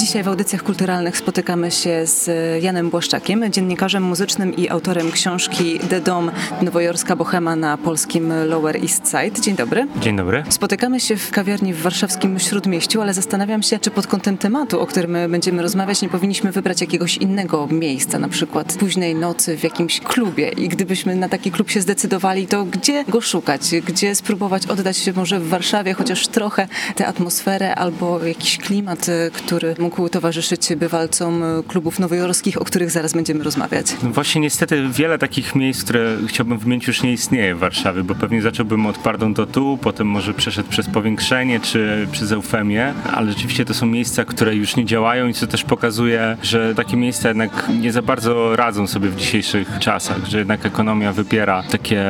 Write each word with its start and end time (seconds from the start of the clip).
Dzisiaj 0.00 0.22
w 0.22 0.28
audycjach 0.28 0.62
kulturalnych 0.62 1.16
spotykamy 1.16 1.70
się 1.70 2.06
z 2.06 2.30
Janem 2.62 2.90
Błaszczakiem, 2.90 3.52
dziennikarzem 3.52 4.02
muzycznym 4.02 4.56
i 4.56 4.68
autorem 4.68 5.12
książki 5.12 5.78
The 5.78 6.00
Dom 6.00 6.30
Nowojorska 6.62 7.16
Bohema 7.16 7.56
na 7.56 7.78
polskim 7.78 8.32
Lower 8.46 8.76
East 8.76 9.06
Side. 9.10 9.40
Dzień 9.40 9.56
dobry. 9.56 9.86
Dzień 10.00 10.16
dobry. 10.16 10.44
Spotykamy 10.48 11.00
się 11.00 11.16
w 11.16 11.30
kawiarni 11.30 11.74
w 11.74 11.82
warszawskim 11.82 12.38
Śródmieściu, 12.38 13.00
ale 13.00 13.14
zastanawiam 13.14 13.62
się, 13.62 13.78
czy 13.78 13.90
pod 13.90 14.06
kątem 14.06 14.38
tematu, 14.38 14.80
o 14.80 14.86
którym 14.86 15.16
będziemy 15.28 15.62
rozmawiać, 15.62 16.02
nie 16.02 16.08
powinniśmy 16.08 16.52
wybrać 16.52 16.80
jakiegoś 16.80 17.16
innego 17.16 17.66
miejsca, 17.66 18.18
na 18.18 18.28
przykład 18.28 18.76
późnej 18.78 19.14
nocy 19.14 19.56
w 19.56 19.64
jakimś 19.64 20.00
klubie. 20.00 20.48
I 20.48 20.68
gdybyśmy 20.68 21.14
na 21.14 21.28
taki 21.28 21.50
klub 21.50 21.70
się 21.70 21.80
zdecydowali, 21.80 22.46
to 22.46 22.64
gdzie 22.64 23.04
go 23.04 23.20
szukać? 23.20 23.62
Gdzie 23.86 24.14
spróbować 24.14 24.66
oddać 24.66 24.96
się 24.96 25.12
może 25.12 25.40
w 25.40 25.48
Warszawie 25.48 25.94
chociaż 25.94 26.28
trochę 26.28 26.68
tę 26.94 27.06
atmosferę 27.06 27.74
albo 27.74 28.24
jakiś 28.24 28.58
klimat, 28.58 29.06
który 29.32 29.74
mógł 29.78 29.89
towarzyszyć 30.12 30.68
bywalcom 30.76 31.42
klubów 31.68 31.98
nowojorskich, 31.98 32.62
o 32.62 32.64
których 32.64 32.90
zaraz 32.90 33.12
będziemy 33.12 33.44
rozmawiać. 33.44 33.86
No 34.02 34.10
właśnie 34.10 34.40
niestety 34.40 34.88
wiele 34.88 35.18
takich 35.18 35.54
miejsc, 35.54 35.84
które 35.84 36.16
chciałbym 36.26 36.58
wymienić 36.58 36.86
już 36.86 37.02
nie 37.02 37.12
istnieje 37.12 37.54
w 37.54 37.58
Warszawie, 37.58 38.02
bo 38.02 38.14
pewnie 38.14 38.42
zacząłbym 38.42 38.86
od 38.86 38.98
Pardon 38.98 39.34
to 39.34 39.46
tu, 39.46 39.78
potem 39.82 40.06
może 40.06 40.34
przeszedł 40.34 40.68
przez 40.68 40.86
powiększenie 40.86 41.60
czy 41.60 42.08
przez 42.12 42.32
eufemię, 42.32 42.94
ale 43.12 43.32
rzeczywiście 43.32 43.64
to 43.64 43.74
są 43.74 43.86
miejsca, 43.86 44.24
które 44.24 44.54
już 44.54 44.76
nie 44.76 44.84
działają 44.84 45.28
i 45.28 45.34
co 45.34 45.46
też 45.46 45.64
pokazuje, 45.64 46.36
że 46.42 46.74
takie 46.74 46.96
miejsca 46.96 47.28
jednak 47.28 47.68
nie 47.80 47.92
za 47.92 48.02
bardzo 48.02 48.56
radzą 48.56 48.86
sobie 48.86 49.08
w 49.08 49.16
dzisiejszych 49.16 49.78
czasach, 49.80 50.26
że 50.26 50.38
jednak 50.38 50.66
ekonomia 50.66 51.12
wypiera 51.12 51.62
takie 51.62 52.04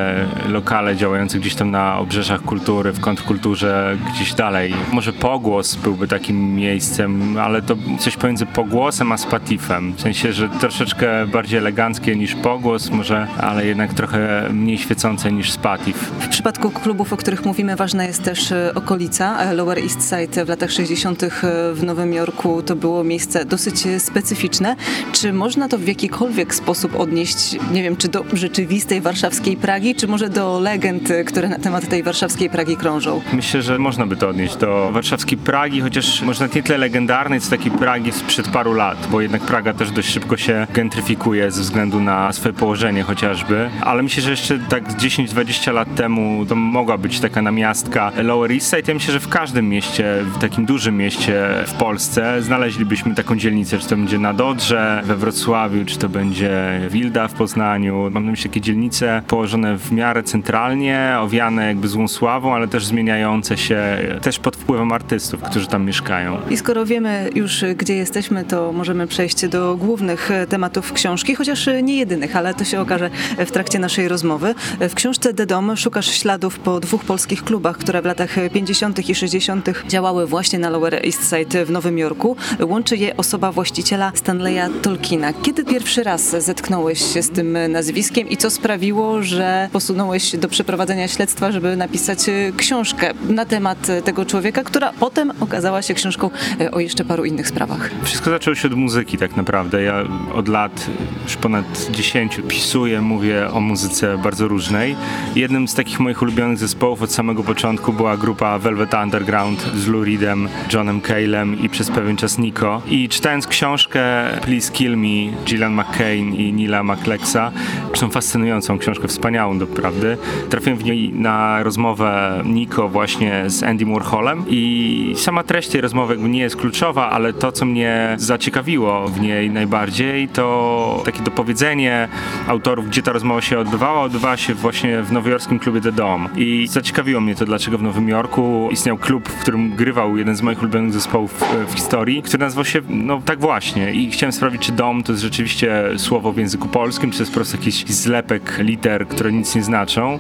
lokale 0.48 0.97
działające 0.97 1.39
gdzieś 1.39 1.55
tam 1.55 1.70
na 1.70 1.98
obrzeżach 1.98 2.42
kultury, 2.42 2.92
w 2.92 3.01
kontrkulturze, 3.01 3.97
gdzieś 4.15 4.34
dalej. 4.34 4.75
Może 4.92 5.12
pogłos 5.12 5.77
byłby 5.77 6.09
takim 6.09 6.55
miejscem, 6.55 7.37
ale 7.39 7.62
to 7.70 7.76
coś 7.98 8.16
pomiędzy 8.16 8.46
pogłosem 8.46 9.12
a 9.12 9.16
spatifem. 9.16 9.92
W 9.92 10.00
sensie, 10.00 10.32
że 10.32 10.48
troszeczkę 10.48 11.26
bardziej 11.26 11.58
eleganckie 11.58 12.16
niż 12.16 12.34
pogłos, 12.34 12.90
może, 12.90 13.26
ale 13.40 13.66
jednak 13.66 13.94
trochę 13.94 14.48
mniej 14.52 14.78
świecące 14.78 15.32
niż 15.32 15.52
spatif. 15.52 15.96
W 15.96 16.28
przypadku 16.28 16.70
klubów, 16.70 17.12
o 17.12 17.16
których 17.16 17.44
mówimy, 17.44 17.76
ważna 17.76 18.04
jest 18.04 18.22
też 18.22 18.52
e, 18.52 18.72
okolica. 18.74 19.38
E, 19.38 19.54
Lower 19.54 19.78
East 19.78 20.08
Side 20.08 20.44
w 20.44 20.48
latach 20.48 20.70
60. 20.70 21.22
E, 21.22 21.28
w 21.74 21.82
Nowym 21.82 22.12
Jorku 22.12 22.62
to 22.62 22.76
było 22.76 23.04
miejsce 23.04 23.44
dosyć 23.44 23.84
specyficzne. 23.98 24.76
Czy 25.12 25.32
można 25.32 25.68
to 25.68 25.78
w 25.78 25.86
jakikolwiek 25.86 26.54
sposób 26.54 27.00
odnieść, 27.00 27.56
nie 27.72 27.82
wiem, 27.82 27.96
czy 27.96 28.08
do 28.08 28.24
rzeczywistej 28.32 29.00
warszawskiej 29.00 29.56
Pragi, 29.56 29.94
czy 29.94 30.08
może 30.08 30.28
do 30.28 30.60
legend, 30.60 31.08
które 31.26 31.48
na 31.48 31.58
temat 31.58 31.88
tej 31.88 32.02
warszawskiej 32.02 32.50
Pragi 32.50 32.76
krążą? 32.76 33.20
Myślę, 33.32 33.62
że 33.62 33.78
można 33.78 34.06
by 34.06 34.16
to 34.16 34.28
odnieść 34.28 34.56
do 34.56 34.91
warszawskiej 34.92 35.38
Pragi, 35.38 35.80
chociaż 35.80 36.22
może 36.22 36.48
nie 36.54 36.62
tyle 36.62 36.78
legendarnej, 36.78 37.41
takiej 37.50 37.59
Pragi 37.69 38.12
sprzed 38.12 38.48
paru 38.48 38.72
lat, 38.75 39.08
bo 39.11 39.20
jednak 39.20 39.42
Praga 39.42 39.72
też 39.72 39.91
dość 39.91 40.08
szybko 40.08 40.36
się 40.36 40.66
gentryfikuje 40.75 41.50
ze 41.50 41.61
względu 41.62 42.00
na 42.00 42.33
swoje 42.33 42.53
położenie 42.53 43.03
chociażby, 43.03 43.70
ale 43.80 44.03
myślę, 44.03 44.22
że 44.22 44.30
jeszcze 44.30 44.58
tak 44.58 44.89
10-20 44.89 45.72
lat 45.72 45.94
temu 45.94 46.47
to 46.47 46.55
mogła 46.55 46.98
być 46.98 47.20
taka 47.20 47.42
namiastka 47.42 48.12
Lower 48.22 48.53
East 48.53 48.70
Side. 48.70 48.83
Ja 48.88 48.94
myślę, 48.94 49.12
że 49.12 49.20
w 49.20 49.28
każdym 49.28 49.69
mieście, 49.69 50.25
w 50.34 50.38
takim 50.38 50.66
dużym 50.66 50.97
mieście 50.97 51.48
w 51.66 51.72
Polsce 51.72 52.42
znaleźlibyśmy 52.42 53.14
taką 53.14 53.36
dzielnicę, 53.36 53.78
czy 53.78 53.88
to 53.88 53.97
będzie 53.97 54.19
na 54.19 54.34
Dodrze, 54.34 55.03
we 55.05 55.16
Wrocławiu, 55.16 55.84
czy 55.84 55.98
to 55.98 56.08
będzie 56.08 56.81
Wilda 56.91 57.28
w 57.28 57.34
Poznaniu. 57.34 58.11
Mam 58.11 58.25
na 58.25 58.31
myśli 58.31 58.50
takie 58.50 58.61
dzielnice 58.61 59.22
położone 59.27 59.78
w 59.78 59.92
miarę 59.92 60.22
centralnie, 60.22 61.16
owiane 61.20 61.66
jakby 61.66 61.88
złą 61.88 62.08
sławą, 62.08 62.55
ale 62.55 62.69
też 62.69 62.84
zmieniające 62.86 63.56
się 63.56 63.83
też 64.22 64.38
pod 64.38 64.56
wpływem 64.56 64.92
artystów, 64.92 65.42
którzy 65.42 65.66
tam 65.66 65.84
mieszkają. 65.84 66.38
I 66.50 66.56
skoro 66.56 66.86
wiemy 66.86 67.31
już 67.34 67.50
gdzie 67.77 67.97
jesteśmy, 67.97 68.45
to 68.45 68.73
możemy 68.73 69.06
przejść 69.06 69.47
do 69.47 69.77
głównych 69.77 70.31
tematów 70.49 70.93
książki, 70.93 71.34
chociaż 71.34 71.69
nie 71.83 71.97
jedynych, 71.97 72.37
ale 72.37 72.55
to 72.55 72.65
się 72.65 72.81
okaże 72.81 73.11
w 73.38 73.50
trakcie 73.50 73.78
naszej 73.78 74.09
rozmowy. 74.09 74.55
W 74.81 74.94
książce 74.94 75.34
The 75.34 75.47
Dom 75.47 75.77
szukasz 75.77 76.10
śladów 76.10 76.59
po 76.59 76.81
dwóch 76.81 77.05
polskich 77.05 77.44
klubach, 77.44 77.78
które 77.78 78.03
w 78.03 78.05
latach 78.05 78.37
50. 78.53 79.09
i 79.09 79.15
60. 79.15 79.71
działały 79.89 80.27
właśnie 80.27 80.59
na 80.59 80.71
Lower 80.71 80.94
East 80.94 81.31
Side 81.31 81.65
w 81.65 81.71
Nowym 81.71 81.99
Jorku. 81.99 82.37
Łączy 82.60 82.97
je 82.97 83.16
osoba 83.16 83.53
właściciela 83.53 84.12
Stanleya 84.15 84.71
Tolkiena. 84.83 85.33
Kiedy 85.33 85.65
pierwszy 85.65 86.03
raz 86.03 86.44
zetknąłeś 86.44 87.15
się 87.15 87.22
z 87.22 87.31
tym 87.31 87.59
nazwiskiem 87.69 88.28
i 88.28 88.37
co 88.37 88.50
sprawiło, 88.50 89.22
że 89.22 89.69
posunąłeś 89.72 90.37
do 90.37 90.49
przeprowadzenia 90.49 91.09
śledztwa, 91.09 91.53
żeby 91.53 91.77
napisać 91.77 92.19
książkę 92.56 93.15
na 93.28 93.44
temat 93.44 93.87
tego 94.05 94.25
człowieka, 94.25 94.65
która 94.65 94.93
potem 95.00 95.33
okazała 95.41 95.83
się 95.83 95.94
książką 95.94 96.31
o 96.72 96.81
jeszcze 96.81 97.05
paru 97.05 97.25
innych 97.25 97.40
sprawach? 97.49 97.91
Wszystko 98.03 98.31
zaczęło 98.31 98.55
się 98.55 98.69
od 98.69 98.75
muzyki 98.75 99.19
tak 99.19 99.37
naprawdę. 99.37 99.83
Ja 99.83 100.05
od 100.34 100.49
lat 100.49 100.91
już 101.25 101.37
ponad 101.37 101.91
10 101.91 102.41
pisuję, 102.49 103.01
mówię 103.01 103.51
o 103.53 103.61
muzyce 103.61 104.19
bardzo 104.19 104.49
różnej. 104.49 104.97
Jednym 105.37 105.69
z 105.69 105.75
takich 105.75 106.01
moich 106.01 106.23
ulubionych 106.23 106.59
zespołów 106.59 107.03
od 107.03 107.12
samego 107.12 107.43
początku 107.43 107.93
była 107.93 108.17
grupa 108.17 108.59
Velvet 108.59 108.95
Underground 108.95 109.71
z 109.77 109.87
Lou 109.87 110.05
Reedem, 110.05 110.49
Johnem 110.73 111.01
Cale'em 111.01 111.65
i 111.65 111.69
przez 111.69 111.91
pewien 111.91 112.17
czas 112.17 112.39
Nico. 112.39 112.83
I 112.89 113.09
czytając 113.09 113.47
książkę 113.47 114.03
Please 114.43 114.72
Kill 114.72 114.97
Me 114.97 115.45
Gillian 115.45 115.75
McCain 115.75 116.34
i 116.34 116.53
Nila 116.53 116.83
McLexa, 116.83 117.53
są 117.95 118.11
fascynującą 118.11 118.78
książkę, 118.78 119.09
wspaniałą 119.09 119.59
doprawdy, 119.59 120.19
trafiłem 120.51 120.78
w 120.78 120.84
niej 120.84 121.12
na 121.12 121.62
rozmowę 121.62 122.43
Nico 122.45 122.89
właśnie 122.89 123.45
z 123.47 123.62
Andy 123.62 123.87
Warholem 123.87 124.45
i 124.49 125.15
sama 125.17 125.43
treść 125.43 125.69
tej 125.69 125.81
rozmowy 125.81 126.19
nie 126.19 126.41
jest 126.41 126.57
kluczowa, 126.57 127.11
ale 127.11 127.19
to, 127.38 127.53
co 127.53 127.64
mnie 127.64 128.14
zaciekawiło 128.16 129.08
w 129.08 129.20
niej 129.20 129.50
najbardziej, 129.50 130.28
to 130.28 131.03
takie 131.04 131.22
dopowiedzenie 131.22 132.08
autorów, 132.47 132.88
gdzie 132.88 133.03
ta 133.03 133.12
rozmowa 133.12 133.41
się 133.41 133.58
odbywała, 133.58 134.00
odbywała 134.00 134.36
się 134.36 134.54
właśnie 134.54 135.03
w 135.03 135.12
nowojorskim 135.12 135.59
klubie 135.59 135.80
The 135.80 135.92
Dome. 135.92 136.28
I 136.36 136.66
zaciekawiło 136.70 137.20
mnie 137.20 137.34
to, 137.34 137.44
dlaczego 137.44 137.78
w 137.78 137.82
Nowym 137.82 138.09
Jorku 138.09 138.69
istniał 138.72 138.98
klub, 138.98 139.28
w 139.28 139.41
którym 139.41 139.76
grywał 139.76 140.16
jeden 140.16 140.36
z 140.36 140.42
moich 140.42 140.62
ulubionych 140.62 140.92
zespołów 140.92 141.44
w 141.69 141.75
historii, 141.75 142.22
który 142.22 142.38
nazywał 142.38 142.64
się, 142.64 142.80
no 142.88 143.22
tak 143.25 143.41
właśnie. 143.41 143.92
I 143.92 144.10
chciałem 144.10 144.32
sprawdzić, 144.32 144.62
czy 144.62 144.72
dom 144.72 145.03
to 145.03 145.12
jest 145.12 145.22
rzeczywiście 145.22 145.84
słowo 145.97 146.32
w 146.32 146.36
języku 146.36 146.69
polskim, 146.69 147.10
czy 147.10 147.16
to 147.16 147.22
jest 147.22 147.32
po 147.32 147.34
prostu 147.34 147.56
jakiś 147.56 147.86
zlepek 147.86 148.59
liter, 148.59 149.09
które 149.09 149.32
nic 149.32 149.54
nie 149.54 149.62
znaczą. 149.62 150.19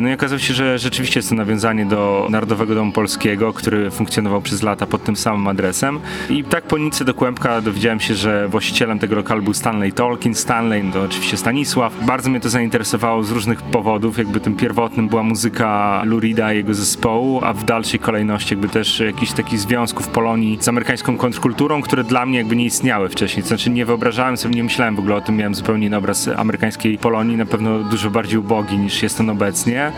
No 0.00 0.08
i 0.08 0.12
okazało 0.12 0.38
się, 0.38 0.54
że 0.54 0.78
rzeczywiście 0.78 1.18
jest 1.18 1.28
to 1.28 1.34
nawiązanie 1.34 1.86
do 1.86 2.26
Narodowego 2.30 2.74
Domu 2.74 2.92
Polskiego, 2.92 3.52
który 3.52 3.90
funkcjonował 3.90 4.42
przez 4.42 4.62
lata 4.62 4.86
pod 4.86 5.04
tym 5.04 5.16
samym 5.16 5.48
adresem. 5.48 6.00
I 6.30 6.37
tak 6.44 6.64
po 6.64 6.78
nic 6.78 7.02
do 7.02 7.14
kłębka 7.14 7.60
dowiedziałem 7.60 8.00
się, 8.00 8.14
że 8.14 8.48
właścicielem 8.48 8.98
tego 8.98 9.16
lokalu 9.16 9.42
był 9.42 9.54
Stanley 9.54 9.92
Tolkien. 9.92 10.34
Stanley 10.34 10.92
to 10.92 11.02
oczywiście 11.02 11.36
Stanisław. 11.36 12.04
Bardzo 12.06 12.30
mnie 12.30 12.40
to 12.40 12.48
zainteresowało 12.48 13.22
z 13.22 13.30
różnych 13.30 13.62
powodów. 13.62 14.18
Jakby 14.18 14.40
tym 14.40 14.56
pierwotnym 14.56 15.08
była 15.08 15.22
muzyka 15.22 16.02
Lurida 16.04 16.52
i 16.52 16.56
jego 16.56 16.74
zespołu, 16.74 17.40
a 17.44 17.52
w 17.52 17.64
dalszej 17.64 18.00
kolejności 18.00 18.54
jakby 18.54 18.68
też 18.68 19.00
jakiś 19.00 19.32
taki 19.32 19.58
związków 19.58 20.08
Polonii 20.08 20.58
z 20.60 20.68
amerykańską 20.68 21.16
kontrkulturą, 21.16 21.82
które 21.82 22.04
dla 22.04 22.26
mnie 22.26 22.38
jakby 22.38 22.56
nie 22.56 22.64
istniały 22.64 23.08
wcześniej. 23.08 23.46
Znaczy 23.46 23.70
nie 23.70 23.86
wyobrażałem 23.86 24.36
sobie, 24.36 24.54
nie 24.54 24.64
myślałem 24.64 24.96
w 24.96 24.98
ogóle 24.98 25.14
o 25.14 25.20
tym, 25.20 25.36
miałem 25.36 25.54
zupełnie 25.54 25.86
inny 25.86 25.96
obraz 25.96 26.28
amerykańskiej 26.36 26.98
Polonii, 26.98 27.36
na 27.36 27.46
pewno 27.46 27.78
dużo 27.78 28.10
bardziej 28.10 28.38
ubogi 28.38 28.78
niż 28.78 29.02
jest 29.02 29.20
on 29.20 29.30
obecnie. 29.30 29.92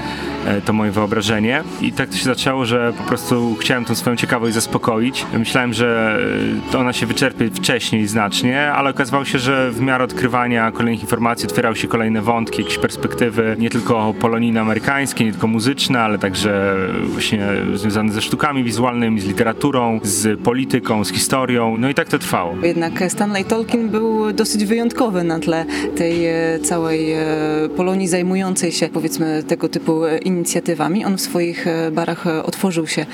E, 0.47 0.61
to 0.61 0.73
moje 0.73 0.91
wyobrażenie. 0.91 1.63
I 1.81 1.93
tak 1.93 2.09
to 2.09 2.17
się 2.17 2.25
zaczęło, 2.25 2.65
że 2.65 2.93
po 2.99 3.03
prostu 3.03 3.57
chciałem 3.61 3.85
tą 3.85 3.95
swoją 3.95 4.17
ciekawość 4.17 4.55
zaspokoić. 4.55 5.27
Myślałem, 5.39 5.73
że 5.73 6.19
ona 6.79 6.93
się 6.93 7.07
wyczerpie 7.07 7.51
wcześniej 7.51 8.07
znacznie, 8.07 8.73
ale 8.73 8.91
okazało 8.91 9.25
się, 9.25 9.39
że 9.39 9.71
w 9.71 9.81
miarę 9.81 10.05
odkrywania 10.05 10.73
kolejnych 10.73 11.03
informacji 11.03 11.47
otwierały 11.47 11.77
się 11.77 11.89
kolejne 11.89 12.23
wątki, 12.23 12.63
jakieś 12.63 12.79
perspektywy 12.79 13.57
nie 13.59 13.71
tylko 13.71 14.15
polonijno-amerykańskie, 14.21 15.25
nie 15.25 15.33
tylko 15.33 15.47
muzyczne, 15.47 16.01
ale 16.01 16.19
także 16.19 16.77
właśnie 17.07 17.47
związane 17.75 18.13
ze 18.13 18.23
sztukami 18.23 18.65
wizualnymi, 18.65 19.21
z 19.21 19.27
literaturą, 19.27 20.01
z 20.03 20.41
polityką, 20.41 21.05
z 21.05 21.11
historią. 21.11 21.77
No 21.79 21.89
i 21.89 21.95
tak 21.95 22.09
to 22.09 22.19
trwało. 22.19 22.57
Jednak 22.63 23.05
Stanley 23.09 23.45
Tolkien 23.45 23.89
był 23.89 24.33
dosyć 24.33 24.65
wyjątkowy 24.65 25.25
na 25.25 25.39
tle 25.39 25.65
tej 25.97 26.27
e, 26.27 26.59
całej 26.63 27.13
e, 27.13 27.27
Polonii 27.77 28.09
zajmującej 28.09 28.73
się 28.73 28.89
powiedzmy 28.89 29.43
tego 29.43 29.69
typu 29.69 30.01
inicjatywami. 30.23 31.05
On 31.05 31.17
w 31.17 31.21
swoich 31.21 31.67
e, 31.67 31.91
barach 31.91 32.27
otworzył 32.27 32.87
się 32.87 33.07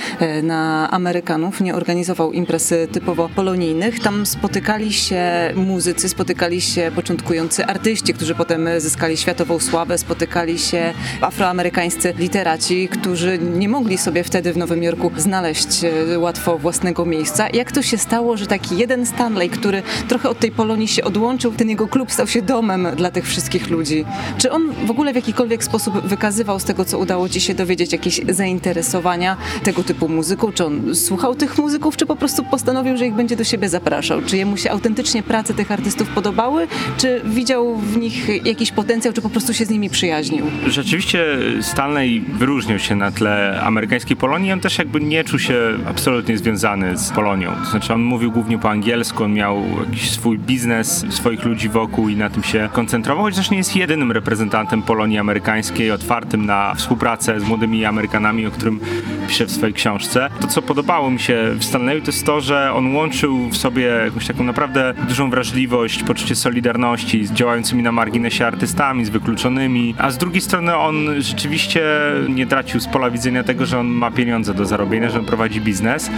na 0.43 0.91
Amerykanów, 0.91 1.61
nie 1.61 1.75
organizował 1.75 2.33
imprez 2.33 2.75
typu 2.93 3.06
typowo 3.07 3.29
polonijnych. 3.29 4.01
Tam 4.01 4.27
spotykali 4.27 4.93
się 4.93 5.23
muzycy, 5.55 6.09
spotykali 6.09 6.61
się 6.61 6.91
początkujący 6.95 7.67
artyści, 7.67 8.15
którzy 8.15 8.35
potem 8.35 8.69
zyskali 8.79 9.17
światową 9.17 9.59
sławę, 9.59 9.99
spotykali 9.99 10.59
się 10.59 10.95
afroamerykańscy 11.21 12.15
literaci, 12.19 12.89
którzy 12.89 13.39
nie 13.39 13.69
mogli 13.69 13.99
sobie 13.99 14.25
wtedy 14.25 14.53
w 14.53 14.57
Nowym 14.57 14.83
Jorku 14.83 15.11
znaleźć 15.17 15.85
e, 15.85 16.19
łatwo 16.19 16.59
własnego 16.59 17.05
miejsca. 17.05 17.49
Jak 17.53 17.73
to 17.73 17.83
się 17.83 17.99
stało, 17.99 18.37
że 18.37 18.47
taki 18.47 18.79
jeden 18.79 19.07
Stanley, 19.07 19.51
który 19.51 19.83
trochę 20.09 20.29
od 20.29 20.39
tej 20.39 20.51
Polonii 20.51 20.89
się 20.89 21.05
odłączył, 21.05 21.53
ten 21.53 21.69
jego 21.69 21.89
klub 21.89 22.13
stał 22.13 22.27
się 22.27 22.43
domem 22.43 22.89
dla 22.97 23.11
tych 23.11 23.27
wszystkich 23.27 23.71
ludzi? 23.71 24.05
Czy 24.39 24.51
on 24.51 24.73
w 24.87 24.91
ogóle 24.91 25.13
w 25.13 25.17
jakikolwiek 25.17 25.65
sposób 25.65 26.01
wykazywał 26.07 26.61
z 26.61 26.65
tego, 26.65 26.85
co 26.85 26.99
udało 26.99 27.29
ci 27.29 27.41
się 27.41 27.55
dowiedzieć, 27.55 27.93
jakieś 27.93 28.21
zainteresowania 28.29 29.37
tego 29.65 29.83
typu 29.83 30.09
muzyką? 30.09 30.53
Czy 30.53 30.65
on 30.65 30.95
słuchał 30.95 31.35
tych 31.35 31.59
muzyków, 31.59 31.97
czy 31.97 32.07
po 32.07 32.17
prostu 32.17 32.45
postanowił, 32.45 32.96
że 32.99 33.07
ich 33.07 33.15
będzie 33.15 33.37
do 33.37 33.45
siebie 33.45 33.69
zapraszał? 33.69 34.23
Czy 34.23 34.37
jemu 34.37 34.57
się 34.57 34.71
autentycznie 34.71 35.23
prace 35.23 35.55
tych 35.55 35.73
artystów 35.73 36.09
podobały, 36.09 36.69
czy 36.97 37.21
widział 37.25 37.77
w 37.77 37.97
nich 37.97 38.47
jakiś 38.47 38.73
potencjał, 38.73 39.15
czy 39.15 39.23
po 39.23 39.31
prostu 39.31 39.55
się 39.55 39.65
z 39.65 39.71
nimi 39.71 39.91
przyjaźnił? 39.91 40.47
Rzeczywiście 40.67 41.25
Stanley 41.61 42.21
wyróżnił 42.21 42.79
się 42.79 42.97
na 42.97 43.11
tle 43.11 43.61
amerykańskiej 43.63 44.17
Polonii. 44.17 44.53
On 44.53 44.61
też 44.61 44.79
jakby 44.79 45.01
nie 45.01 45.25
czuł 45.25 45.39
się 45.39 45.55
absolutnie 45.89 46.39
związany 46.39 46.97
z 46.97 47.11
Polonią. 47.11 47.53
To 47.65 47.71
znaczy 47.71 47.95
on 47.95 48.03
mówił 48.03 48.33
głównie 48.33 48.59
po 48.59 48.71
angielsku, 48.71 49.25
on 49.25 49.33
miał 49.33 49.63
jakiś 49.85 50.11
swój 50.11 50.39
biznes, 50.39 51.05
swoich 51.11 51.45
ludzi 51.45 51.69
wokół 51.69 52.09
i 52.09 52.17
na 52.17 52.31
tym 52.31 52.43
się 52.43 52.69
koncentrował, 52.73 53.25
chociaż 53.25 53.51
nie 53.51 53.57
jest 53.57 53.77
jedynym 53.77 54.13
reprezentantem 54.13 54.83
Polonii 54.83 55.19
amerykańskiej, 55.19 55.91
otwartym 55.91 56.47
na 56.47 56.75
współpracę 56.75 57.41
z 57.41 57.45
młodymi 57.45 57.85
Amerykanami, 57.85 58.47
o 58.47 58.51
którym 58.51 58.81
pisze 59.29 59.47
w 59.47 59.51
swojej 59.51 59.75
książce. 59.75 60.31
To, 60.41 60.47
co 60.47 60.63
podobało 60.63 61.11
mi 61.11 61.21
się 61.21 61.37
w 61.59 61.65
Stanleyu, 61.65 62.01
to 62.01 62.07
jest 62.07 62.27
to, 62.27 62.41
że 62.41 62.73
on 62.73 62.86
łączył 62.95 63.49
w 63.49 63.57
sobie 63.57 63.83
jakąś 63.83 64.27
taką 64.27 64.45
naprawdę 64.45 64.95
dużą 65.09 65.31
wrażliwość, 65.31 66.03
poczucie 66.03 66.35
solidarności 66.35 67.27
z 67.27 67.33
działającymi 67.33 67.83
na 67.83 67.93
marginesie 67.93 68.47
artystami, 68.47 69.05
z 69.05 69.09
wykluczonymi, 69.09 69.95
a 69.99 70.11
z 70.11 70.19
drugiej 70.19 70.41
strony 70.41 70.77
on 70.77 70.95
rzeczywiście 71.19 71.83
nie 72.29 72.47
tracił 72.47 72.81
z 72.81 72.87
pola 72.87 73.11
widzenia 73.11 73.45
tego, 73.45 73.67
że 73.67 73.79
on 73.79 73.87
ma 73.87 74.11
pieniądze 74.11 74.55
do 74.55 74.67
zarobienia, 74.67 75.11
że 75.11 75.19
on 75.19 75.25
prowadzi 75.25 75.61
biznes. 75.61 76.11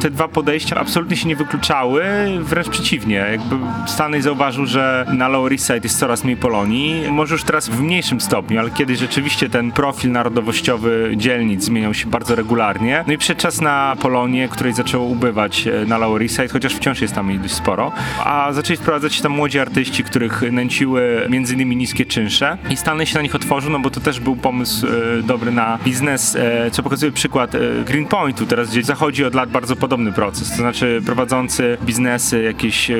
Te 0.00 0.10
dwa 0.10 0.28
podejścia 0.28 0.76
absolutnie 0.76 1.16
się 1.16 1.28
nie 1.28 1.36
wykluczały, 1.36 2.04
wręcz 2.40 2.68
przeciwnie. 2.68 3.26
Jakby 3.32 3.56
Stanley 3.86 4.22
zauważył, 4.22 4.66
że 4.66 5.06
na 5.12 5.28
Lower 5.28 5.52
East 5.52 5.66
Side 5.66 5.80
jest 5.82 5.98
coraz 5.98 6.24
mniej 6.24 6.36
Polonii, 6.36 7.10
może 7.10 7.34
już 7.34 7.44
teraz 7.44 7.68
w 7.68 7.80
mniejszym 7.80 8.20
stopniu, 8.20 8.58
ale 8.58 8.70
kiedyś 8.70 8.98
rzeczywiście 8.98 9.48
ten 9.50 9.72
profil 9.72 10.12
narodowościowy 10.12 11.12
dzielnic 11.16 11.64
zmieniał 11.64 11.94
się 11.94 12.06
bardzo 12.06 12.34
regularnie. 12.34 13.04
No 13.06 13.12
i 13.12 13.18
przyszedł 13.18 13.40
czas 13.40 13.60
na 13.60 13.96
Polonię, 14.00 14.48
której 14.48 14.72
zaczęło 14.72 15.04
ubywać 15.04 15.66
e, 15.66 15.86
na 15.86 15.98
Lower 15.98 16.07
East 16.16 16.36
Side, 16.36 16.48
chociaż 16.48 16.74
wciąż 16.74 17.00
jest 17.00 17.14
tam 17.14 17.38
dość 17.38 17.54
sporo. 17.54 17.92
A 18.24 18.52
zaczęli 18.52 18.76
wprowadzać 18.76 19.14
się 19.14 19.22
tam 19.22 19.32
młodzi 19.32 19.58
artyści, 19.58 20.04
których 20.04 20.42
nęciły 20.52 21.26
między 21.30 21.54
innymi 21.54 21.76
niskie 21.76 22.06
czynsze. 22.06 22.58
I 22.70 22.76
Stanley 22.76 23.06
się 23.06 23.14
na 23.14 23.22
nich 23.22 23.34
otworzył, 23.34 23.70
no 23.70 23.78
bo 23.78 23.90
to 23.90 24.00
też 24.00 24.20
był 24.20 24.36
pomysł 24.36 24.86
e, 24.86 25.22
dobry 25.22 25.52
na 25.52 25.78
biznes, 25.84 26.36
e, 26.36 26.70
co 26.70 26.82
pokazuje 26.82 27.12
przykład 27.12 27.54
e, 27.54 27.58
Greenpointu 27.84 28.46
teraz, 28.46 28.70
gdzie 28.70 28.82
zachodzi 28.82 29.24
od 29.24 29.34
lat 29.34 29.50
bardzo 29.50 29.76
podobny 29.76 30.12
proces, 30.12 30.50
to 30.50 30.56
znaczy 30.56 31.02
prowadzący 31.06 31.78
biznesy 31.82 32.42
jakieś 32.42 32.90
e, 32.90 32.96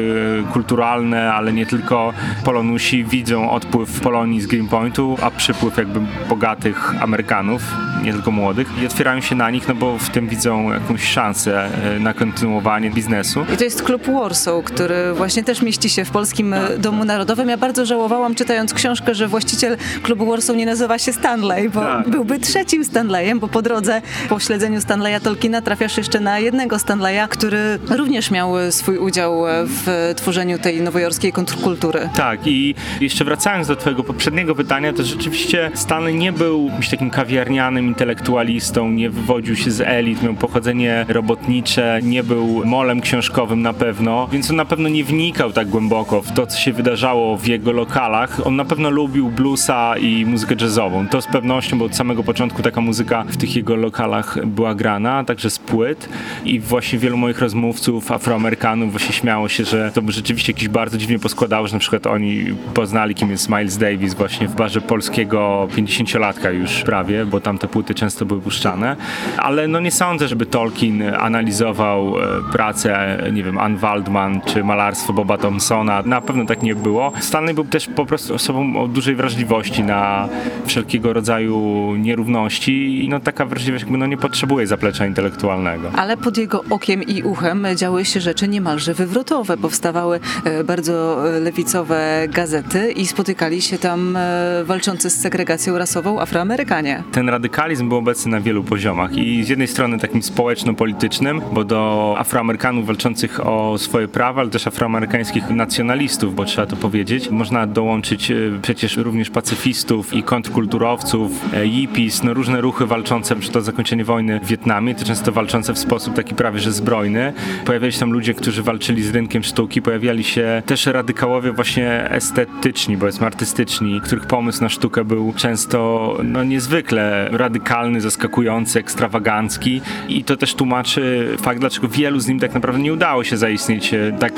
kulturalne, 0.53 1.33
ale 1.33 1.53
nie 1.53 1.67
tylko 1.67 2.13
Polonusi 2.45 3.05
widzą 3.05 3.51
odpływ 3.51 4.01
Polonii 4.01 4.41
z 4.41 4.47
Greenpointu, 4.47 5.17
a 5.23 5.31
przypływ 5.31 5.77
jakby 5.77 6.01
bogatych 6.29 7.03
Amerykanów, 7.03 7.63
nie 8.03 8.13
tylko 8.13 8.31
młodych 8.31 8.69
i 8.83 8.87
otwierają 8.87 9.21
się 9.21 9.35
na 9.35 9.51
nich, 9.51 9.69
no 9.69 9.75
bo 9.75 9.99
w 9.99 10.11
tym 10.11 10.29
widzą 10.29 10.73
jakąś 10.73 11.05
szansę 11.05 11.69
e, 11.97 11.99
na 12.01 12.15
kontynuowanie 12.15 12.91
biznesu. 12.91 13.45
I 13.55 13.57
to 13.57 13.65
jest 13.65 13.83
klub 13.83 14.07
Warsaw, 14.07 14.65
który 14.65 15.13
właśnie 15.15 15.45
też 15.45 15.63
mieści 15.63 15.89
się 15.91 16.05
w 16.05 16.11
Polskim 16.11 16.55
Domu 16.79 17.05
Narodowym. 17.05 17.49
Ja 17.49 17.57
bardzo 17.57 17.87
żałowałam 17.87 18.35
czytając 18.35 18.75
książkę, 18.75 19.15
że 19.15 19.29
właściciel 19.29 19.77
klubu 20.03 20.27
Warsaw 20.27 20.57
nie 20.57 20.67
nazywa 20.67 20.99
się 20.99 21.13
Stanley, 21.13 21.69
bo 21.71 21.81
Tak. 21.81 22.09
byłby 22.09 22.39
trzecim 22.39 22.85
Stanleyem, 22.85 23.39
bo 23.41 23.49
po 23.49 23.63
drodze, 23.63 24.03
po 24.29 24.39
śledzeniu 24.41 24.81
Stanleya 24.81 25.21
Tolkiena 25.21 25.63
trafiasz 25.63 25.97
jeszcze 25.97 26.21
na 26.21 26.39
jednego 26.39 26.79
Stanleya, 26.79 27.29
który 27.29 27.79
również 27.91 28.31
miał 28.31 28.53
swój 28.71 28.99
udział 28.99 29.43
w 29.65 30.13
tworzeniu 30.17 30.59
tej 30.59 30.81
nowojorskiej 30.83 31.33
kontrkultury. 31.33 32.09
Tak, 32.15 32.47
i 32.47 32.75
jeszcze 33.01 33.25
wracając 33.25 33.69
do 33.69 33.77
twojego 33.77 34.05
poprzedniego 34.05 34.55
pytania, 34.55 34.93
to 34.93 35.03
rzeczywiście 35.05 35.71
Stanley 35.75 36.15
nie 36.15 36.33
był 36.33 36.67
jakimś 36.67 36.89
takim 36.89 37.11
kawiarnianym 37.11 37.88
intelektualistą, 37.89 38.91
nie 38.91 39.11
wywodził 39.11 39.57
się 39.57 39.71
z 39.71 39.81
elit, 39.81 40.23
miał 40.23 40.35
pochodzenie 40.35 41.07
robotnicze, 41.09 42.01
nie 42.03 42.23
był 42.23 42.63
molem 42.65 43.01
książkowym 43.01 43.63
na 43.63 43.73
pewno, 43.73 44.29
więc 44.33 44.51
on 44.51 44.57
na 44.57 44.65
pewno 44.65 44.89
nie 44.89 45.05
wnikał 45.05 45.53
tak 45.53 45.69
głęboko 45.69 46.23
w 46.23 46.33
to, 46.33 46.47
co 46.47 46.59
się 46.59 46.73
wydarzało 46.73 47.37
w 47.37 47.47
jego 47.47 47.73
lokalach. 47.73 48.47
On 48.47 48.57
na 48.57 48.65
pewno 48.65 48.91
lubił 48.91 49.31
bluesa 49.31 49.97
i 49.97 50.27
muzykę 50.27 50.55
jazzową. 50.61 51.09
To 51.09 51.21
z 51.21 51.27
pewnością, 51.27 51.79
bo 51.79 51.85
od 51.85 51.97
samego 51.97 52.23
początku 52.23 52.63
taka 52.63 52.81
muzyka 52.81 53.25
w 53.29 53.37
tych 53.37 53.57
jego 53.57 53.77
lokalach 53.77 54.47
była 54.47 54.75
grana, 54.75 55.25
także 55.25 55.51
z 55.51 55.59
płyt 55.59 56.09
i 56.45 56.61
właśnie 56.61 56.99
wielu 56.99 57.17
moich 57.17 57.39
rozmówców, 57.39 58.13
afroamerykanów 58.13 58.91
właśnie 58.91 59.13
śmiało 59.13 59.49
się, 59.49 59.65
że 59.65 59.93
to 59.95 60.03
by 60.03 60.13
rzeczywiście 60.13 60.53
jakiś 60.53 60.69
bardzo 60.69 60.99
dziwnie 60.99 61.19
poskładało, 61.19 61.69
że 61.69 61.73
na 61.73 61.81
przykład 61.81 62.07
oni 62.07 62.45
poznali, 62.75 63.15
kim 63.15 63.31
jest 63.31 63.49
Miles 63.49 63.79
Davis 63.79 64.15
właśnie 64.15 64.49
w 64.49 64.55
barze 64.55 64.81
polskiego 64.81 65.69
50-latka 65.77 66.55
już 66.55 66.83
prawie, 66.83 67.27
bo 67.27 67.41
tam 67.41 67.59
te 67.59 67.69
płyty 67.79 67.95
często 67.95 68.25
były 68.27 68.41
puszczane, 68.41 68.97
ale 69.37 69.69
no 69.69 69.81
nie 69.81 69.91
sądzę, 69.91 70.29
żeby 70.29 70.47
Tolkien 70.47 71.03
analizował 71.19 72.15
e, 72.19 72.53
pracę, 72.53 73.19
nie 73.33 73.43
wiem, 73.43 73.59
Ann 73.59 73.77
Waldman 73.77 74.41
czy 74.41 74.65
malarstwo 74.65 75.13
Boba 75.13 75.39
Thompsona. 75.39 76.03
Na 76.03 76.21
pewno 76.21 76.45
tak 76.45 76.63
nie 76.63 76.75
było. 76.75 77.13
Stanley 77.21 77.55
był 77.55 77.65
też 77.65 77.87
po 77.87 78.07
prostu 78.07 78.35
osobą 78.35 78.77
o 78.83 78.89
dużej 78.89 79.15
wrażliwości 79.15 79.85
na 79.85 80.29
wszelkiego 80.67 81.13
rodzaju 81.13 81.59
nierówności 81.97 83.05
i 83.05 83.09
no 83.09 83.21
taka 83.21 83.45
wrażliwość 83.45 83.85
jakby 83.85 83.99
no 83.99 84.07
nie 84.07 84.17
potrzebuje 84.17 84.67
zaplecza 84.67 85.07
intelektualnego. 85.07 85.91
Ale 85.97 86.17
pod 86.17 86.39
jego 86.39 86.65
okiem 86.71 87.03
i 87.03 87.23
uchem 87.23 87.67
działy 87.75 88.05
się 88.05 88.21
rzeczy 88.21 88.49
niemalże 88.49 88.95
wywrotowe. 88.95 89.57
Powstawały 89.57 90.21
e, 90.45 90.65
bardzo 90.65 91.29
e, 91.37 91.41
lewicowe 91.41 92.27
gazety 92.29 92.93
i 92.93 93.07
spotykali 93.07 93.63
się 93.63 93.79
tam 93.79 94.19
walczący 94.65 95.11
z 95.11 95.21
segregacją 95.21 95.79
rasową 95.79 96.21
Afroamerykanie. 96.21 97.03
ten 97.13 97.29
radykalizm 97.69 97.89
był 97.89 97.99
obecny 97.99 98.31
na 98.31 98.41
wielu 98.41 98.65
poziomach 98.65 99.17
i 99.17 99.45
z 99.45 99.49
jednej 99.49 99.69
strony 99.69 99.99
takim 99.99 100.23
społeczno-politycznym, 100.23 101.41
bo 101.53 101.65
do 101.65 102.15
Afroamerykanów 102.19 102.87
walczących 102.87 103.47
o 103.47 103.79
swoje 103.79 104.09
prawa, 104.09 104.41
ale 104.41 104.51
też 104.51 104.67
afroamerykańskich 104.67 105.51
nacjonalistów, 105.51 106.35
bo 106.35 106.45
trzeba 106.45 106.67
to 106.67 106.77
powiedzieć, 106.77 107.31
można 107.31 107.67
dołączyć 107.67 108.31
e, 108.31 108.35
przecież 108.63 108.97
również 108.97 109.31
pacyfistów 109.31 110.15
i 110.15 110.23
kontrkulturowców, 110.23 111.55
e, 111.55 111.69
hippies, 111.69 112.23
no 112.23 112.35
różne 112.35 112.61
ruchy 112.61 112.87
walczące 112.87 113.37
przed 113.37 113.53
to 113.53 113.61
zakończenie 113.61 114.05
wojny 114.05 114.41
w 114.41 114.47
Wietnamie, 114.47 114.95
to 114.95 115.05
często 115.05 115.33
walczące 115.33 115.75
w 115.75 115.79
sposób 115.79 116.15
taki 116.15 116.35
prawie 116.35 116.61
że 116.61 116.73
zbrojny. 116.73 117.33
Pojawiali 117.65 117.93
się 117.93 118.01
tam 118.01 118.13
ludzie, 118.13 118.35
którzy 118.35 118.63
walczyli 118.63 119.03
z 119.03 119.11
rynkiem 119.11 119.43
sztuki, 119.43 119.83
pojawiali 119.83 120.25
się 120.25 120.63
też 120.67 120.87
radykałowie 120.87 121.53
właśnie 121.53 122.11
estetyczni, 122.11 122.97
powiedzmy 122.97 123.27
artystyczni, 123.27 124.01
których 124.01 124.27
pomysł 124.27 124.63
na 124.63 124.69
sztukę 124.69 125.05
był 125.05 125.33
często 125.37 126.17
no, 126.25 126.45
niezwykle 126.45 127.29
radykalny, 127.59 128.01
zaskakujący, 128.01 128.79
ekstrawagancki 128.79 129.81
i 130.09 130.25
to 130.25 130.37
też 130.37 130.55
tłumaczy 130.55 131.37
fakt, 131.43 131.61
dlaczego 131.61 131.89
wielu 131.89 132.21
z 132.21 132.29
nim 132.29 132.39
tak 132.39 132.55
naprawdę 132.55 132.81
nie 132.81 132.93
udało 132.93 133.25
się 133.25 133.37
zaistnieć 133.37 133.95
e, 133.95 134.13
tak 134.19 134.33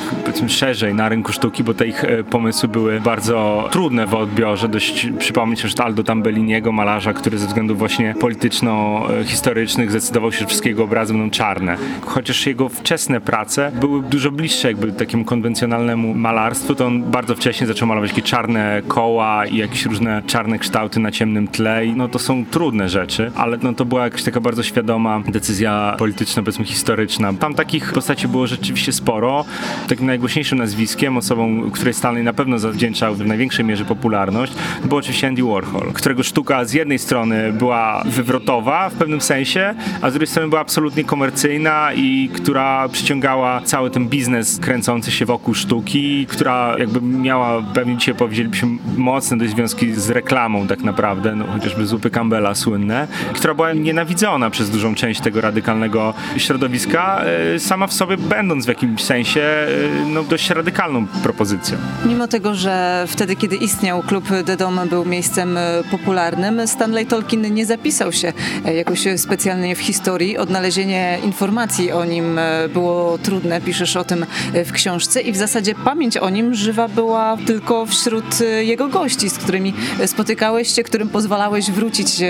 szerzej 0.48 0.94
na 0.94 1.08
rynku 1.08 1.32
sztuki, 1.32 1.64
bo 1.64 1.74
te 1.74 1.86
ich 1.86 2.04
e, 2.04 2.24
pomysły 2.24 2.68
były 2.68 3.00
bardzo 3.00 3.68
trudne 3.70 4.06
w 4.06 4.14
odbiorze. 4.14 4.68
Dość 4.68 5.08
przypomnieć 5.18 5.62
też 5.62 5.80
Aldo 5.80 6.04
Tambelliniego, 6.04 6.72
malarza, 6.72 7.12
który 7.12 7.38
ze 7.38 7.46
względów 7.46 7.78
właśnie 7.78 8.14
polityczno-historycznych 8.20 9.90
zdecydował 9.90 10.32
się, 10.32 10.38
że 10.38 10.46
wszystkie 10.46 10.68
jego 10.68 10.84
obrazy 10.84 11.12
będą 11.12 11.30
czarne. 11.30 11.76
Chociaż 12.06 12.46
jego 12.46 12.68
wczesne 12.68 13.20
prace 13.20 13.72
były 13.80 14.02
dużo 14.02 14.30
bliższe 14.30 14.68
jakby 14.68 14.92
takiemu 14.92 15.24
konwencjonalnemu 15.24 16.14
malarstwu, 16.14 16.74
to 16.74 16.86
on 16.86 17.02
bardzo 17.02 17.34
wcześnie 17.34 17.66
zaczął 17.66 17.88
malować 17.88 18.10
takie 18.10 18.22
czarne 18.22 18.82
koła 18.88 19.46
i 19.46 19.56
jakieś 19.56 19.86
różne 19.86 20.22
czarne 20.26 20.58
kształty 20.58 21.00
na 21.00 21.10
ciemnym 21.10 21.48
tle 21.48 21.86
i 21.86 21.92
no 21.92 22.08
to 22.08 22.18
są 22.18 22.44
trudne 22.44 22.88
rzeczy, 22.88 23.09
ale 23.34 23.58
no 23.62 23.72
to 23.72 23.84
była 23.84 24.04
jakaś 24.04 24.22
taka 24.22 24.40
bardzo 24.40 24.62
świadoma 24.62 25.22
decyzja 25.28 25.94
polityczna, 25.98 26.42
powiedzmy 26.42 26.64
historyczna. 26.64 27.32
Tam 27.32 27.54
takich 27.54 27.92
postaci 27.92 28.28
było 28.28 28.46
rzeczywiście 28.46 28.92
sporo. 28.92 29.44
Takim 29.88 30.06
najgłośniejszym 30.06 30.58
nazwiskiem, 30.58 31.16
osobą, 31.16 31.70
której 31.70 31.94
Stanley 31.94 32.24
na 32.24 32.32
pewno 32.32 32.58
zawdzięczał 32.58 33.14
w 33.14 33.26
największej 33.26 33.64
mierze 33.64 33.84
popularność, 33.84 34.52
był 34.84 34.98
oczywiście 34.98 35.28
Andy 35.28 35.42
Warhol, 35.42 35.92
którego 35.92 36.22
sztuka 36.22 36.64
z 36.64 36.72
jednej 36.72 36.98
strony 36.98 37.52
była 37.52 38.02
wywrotowa 38.06 38.88
w 38.88 38.94
pewnym 38.94 39.20
sensie, 39.20 39.74
a 40.02 40.10
z 40.10 40.12
drugiej 40.12 40.26
strony 40.26 40.48
była 40.48 40.60
absolutnie 40.60 41.04
komercyjna 41.04 41.92
i 41.94 42.30
która 42.34 42.88
przyciągała 42.88 43.60
cały 43.64 43.90
ten 43.90 44.08
biznes 44.08 44.58
kręcący 44.58 45.10
się 45.10 45.26
wokół 45.26 45.54
sztuki, 45.54 46.26
która 46.26 46.74
jakby 46.78 47.00
miała, 47.00 47.62
pewnie 47.74 47.96
dzisiaj 47.96 48.14
powiedzielibyśmy, 48.14 48.68
mocne 48.96 49.38
dość 49.38 49.50
związki 49.50 49.92
z 49.92 50.10
reklamą 50.10 50.66
tak 50.66 50.80
naprawdę, 50.82 51.36
no, 51.36 51.44
chociażby 51.46 51.86
zupy 51.86 52.10
Campbella 52.10 52.54
słynne, 52.54 52.99
która 53.34 53.54
była 53.54 53.72
nienawidzona 53.72 54.50
przez 54.50 54.70
dużą 54.70 54.94
część 54.94 55.20
tego 55.20 55.40
radykalnego 55.40 56.14
środowiska, 56.36 57.24
e, 57.54 57.58
sama 57.58 57.86
w 57.86 57.92
sobie 57.92 58.16
będąc 58.16 58.64
w 58.64 58.68
jakimś 58.68 59.04
sensie 59.04 59.40
e, 59.40 59.66
no, 60.06 60.22
dość 60.22 60.50
radykalną 60.50 61.06
propozycją. 61.06 61.78
Mimo 62.04 62.28
tego, 62.28 62.54
że 62.54 63.04
wtedy, 63.08 63.36
kiedy 63.36 63.56
istniał 63.56 64.02
klub 64.02 64.24
The 64.46 64.56
Dome 64.56 64.86
był 64.86 65.04
miejscem 65.04 65.56
e, 65.56 65.82
popularnym, 65.90 66.68
Stanley 66.68 67.06
Tolkien 67.06 67.54
nie 67.54 67.66
zapisał 67.66 68.12
się 68.12 68.32
jakoś 68.74 69.04
specjalnie 69.16 69.76
w 69.76 69.78
historii. 69.78 70.38
Odnalezienie 70.38 71.18
informacji 71.24 71.92
o 71.92 72.04
nim 72.04 72.40
było 72.72 73.18
trudne, 73.18 73.60
piszesz 73.60 73.96
o 73.96 74.04
tym 74.04 74.26
w 74.54 74.72
książce 74.72 75.20
i 75.20 75.32
w 75.32 75.36
zasadzie 75.36 75.74
pamięć 75.74 76.16
o 76.16 76.30
nim 76.30 76.54
żywa 76.54 76.88
była 76.88 77.36
tylko 77.46 77.86
wśród 77.86 78.24
jego 78.60 78.88
gości, 78.88 79.30
z 79.30 79.38
którymi 79.38 79.74
spotykałeś 80.06 80.74
się, 80.74 80.82
którym 80.82 81.08
pozwalałeś 81.08 81.70
wrócić 81.70 82.22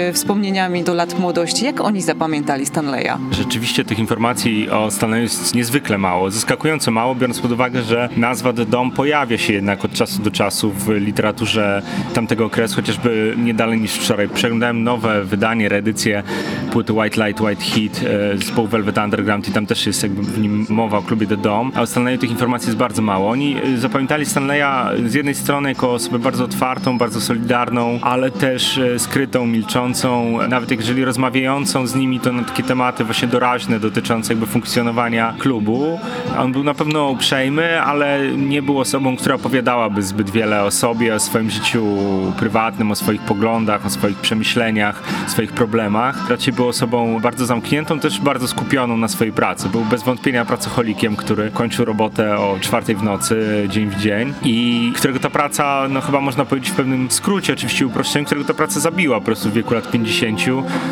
wspomnieniami 0.60 0.84
do 0.84 0.94
lat 0.94 1.18
młodości. 1.18 1.64
Jak 1.64 1.80
oni 1.80 2.02
zapamiętali 2.02 2.66
Stanleya? 2.66 3.12
Rzeczywiście 3.30 3.84
tych 3.84 3.98
informacji 3.98 4.70
o 4.70 4.90
Stanleyu 4.90 5.22
jest 5.22 5.54
niezwykle 5.54 5.98
mało, 5.98 6.30
zaskakująco 6.30 6.90
mało, 6.90 7.14
biorąc 7.14 7.40
pod 7.40 7.52
uwagę, 7.52 7.82
że 7.82 8.08
nazwa 8.16 8.52
The 8.52 8.66
Dom 8.66 8.90
pojawia 8.90 9.38
się 9.38 9.52
jednak 9.52 9.84
od 9.84 9.92
czasu 9.92 10.22
do 10.22 10.30
czasu 10.30 10.70
w 10.70 10.88
literaturze 10.88 11.82
tamtego 12.14 12.44
okresu, 12.44 12.76
chociażby 12.76 13.34
nie 13.38 13.54
dalej 13.54 13.80
niż 13.80 13.92
wczoraj. 13.92 14.28
Przeglądałem 14.28 14.82
nowe 14.82 15.24
wydanie, 15.24 15.68
reedycję 15.68 16.22
płyty 16.72 16.92
White 16.92 17.26
Light, 17.26 17.40
White 17.40 17.64
Heat 17.64 18.00
e, 18.34 18.38
zespołu 18.38 18.68
Velvet 18.68 18.98
Underground 18.98 19.48
i 19.48 19.52
tam 19.52 19.66
też 19.66 19.86
jest 19.86 20.02
jakby 20.02 20.22
w 20.22 20.38
nim 20.38 20.66
mowa 20.68 20.98
o 20.98 21.02
klubie 21.02 21.26
The 21.26 21.36
Dom, 21.36 21.72
a 21.74 21.80
o 21.80 21.86
Stanleyu 21.86 22.18
tych 22.18 22.30
informacji 22.30 22.66
jest 22.66 22.78
bardzo 22.78 23.02
mało. 23.02 23.30
Oni 23.30 23.56
e, 23.56 23.78
zapamiętali 23.78 24.26
Stanleya 24.26 24.96
z 25.06 25.14
jednej 25.14 25.34
strony 25.34 25.68
jako 25.68 25.92
osobę 25.92 26.18
bardzo 26.18 26.44
otwartą, 26.44 26.98
bardzo 26.98 27.20
solidarną, 27.20 27.98
ale 28.02 28.30
też 28.30 28.78
e, 28.78 28.98
skrytą, 28.98 29.46
milczącą, 29.46 30.38
nawet 30.48 30.70
jeżeli 30.70 31.04
rozmawiającą 31.04 31.86
z 31.86 31.94
nimi 31.94 32.20
to 32.20 32.32
na 32.32 32.42
takie 32.42 32.62
tematy 32.62 33.04
właśnie 33.04 33.28
doraźne 33.28 33.80
dotyczące 33.80 34.32
jakby 34.32 34.46
funkcjonowania 34.46 35.34
klubu. 35.38 36.00
On 36.38 36.52
był 36.52 36.64
na 36.64 36.74
pewno 36.74 37.08
uprzejmy, 37.08 37.82
ale 37.82 38.20
nie 38.36 38.62
był 38.62 38.78
osobą, 38.78 39.16
która 39.16 39.34
opowiadałaby 39.34 40.02
zbyt 40.02 40.30
wiele 40.30 40.62
o 40.62 40.70
sobie, 40.70 41.14
o 41.14 41.20
swoim 41.20 41.50
życiu 41.50 41.86
prywatnym, 42.38 42.90
o 42.90 42.94
swoich 42.94 43.20
poglądach, 43.20 43.86
o 43.86 43.90
swoich 43.90 44.16
przemyśleniach, 44.16 45.02
swoich 45.26 45.52
problemach. 45.52 46.30
Raczej 46.30 46.52
był 46.52 46.68
osobą 46.68 47.20
bardzo 47.20 47.46
zamkniętą, 47.46 48.00
też 48.00 48.20
bardzo 48.20 48.48
skupioną 48.48 48.96
na 48.96 49.08
swojej 49.08 49.32
pracy. 49.32 49.68
Był 49.68 49.84
bez 49.84 50.02
wątpienia 50.02 50.44
pracocholikiem, 50.44 51.16
który 51.16 51.50
kończył 51.50 51.84
robotę 51.84 52.38
o 52.38 52.56
czwartej 52.60 52.96
w 52.96 53.02
nocy, 53.02 53.66
dzień 53.68 53.90
w 53.90 53.96
dzień 53.96 54.34
i 54.42 54.92
którego 54.96 55.18
ta 55.18 55.30
praca, 55.30 55.86
no 55.88 56.00
chyba 56.00 56.20
można 56.20 56.44
powiedzieć 56.44 56.70
w 56.70 56.74
pewnym 56.74 57.10
skrócie, 57.10 57.52
oczywiście 57.52 57.86
uproszczeniu, 57.86 58.26
którego 58.26 58.46
ta 58.46 58.54
praca 58.54 58.80
zabiła 58.80 59.18
po 59.18 59.24
prostu 59.24 59.50
w 59.50 59.52
wieku 59.52 59.74
lat 59.74 59.90
50, 59.90 60.29